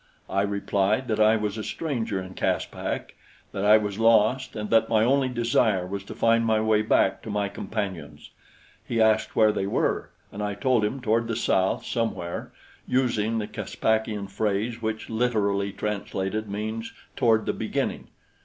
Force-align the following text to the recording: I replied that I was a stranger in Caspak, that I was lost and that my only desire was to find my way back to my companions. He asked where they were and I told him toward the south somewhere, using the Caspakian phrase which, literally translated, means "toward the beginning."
I 0.31 0.41
replied 0.41 1.07
that 1.09 1.19
I 1.19 1.35
was 1.35 1.59
a 1.59 1.63
stranger 1.63 2.19
in 2.19 2.33
Caspak, 2.33 3.15
that 3.51 3.63
I 3.63 3.77
was 3.77 3.99
lost 3.99 4.55
and 4.55 4.71
that 4.71 4.89
my 4.89 5.03
only 5.03 5.29
desire 5.29 5.85
was 5.85 6.03
to 6.05 6.15
find 6.15 6.43
my 6.43 6.59
way 6.59 6.81
back 6.81 7.21
to 7.21 7.29
my 7.29 7.49
companions. 7.49 8.31
He 8.83 8.99
asked 8.99 9.35
where 9.35 9.51
they 9.51 9.67
were 9.67 10.09
and 10.31 10.41
I 10.41 10.55
told 10.55 10.83
him 10.83 11.01
toward 11.01 11.27
the 11.27 11.35
south 11.35 11.85
somewhere, 11.85 12.51
using 12.87 13.37
the 13.37 13.45
Caspakian 13.45 14.25
phrase 14.25 14.81
which, 14.81 15.07
literally 15.11 15.71
translated, 15.71 16.49
means 16.49 16.91
"toward 17.15 17.45
the 17.45 17.53
beginning." 17.53 18.07